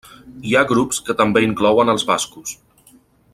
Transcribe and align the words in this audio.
Hi 0.51 0.55
ha 0.59 0.63
grups 0.71 1.01
que 1.09 1.15
també 1.19 1.43
inclouen 1.49 1.93
als 1.95 2.07
bascos. 2.13 2.59